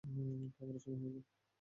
খাবারের 0.55 0.81
সময় 0.83 0.99
হয়েছে! 1.03 1.21